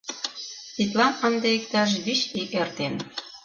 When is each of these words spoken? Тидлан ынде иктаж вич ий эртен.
Тидлан 0.75 1.13
ынде 1.27 1.47
иктаж 1.57 1.89
вич 2.05 2.21
ий 2.39 2.47
эртен. 2.61 2.93